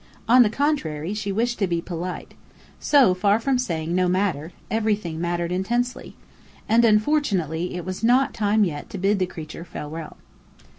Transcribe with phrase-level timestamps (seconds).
[0.27, 2.33] On the contrary, she wished to be polite.
[2.79, 6.15] So far from saying "no matter," everything mattered intensely.
[6.67, 10.17] And, unfortunately, it was not time yet to bid the creature "farewell."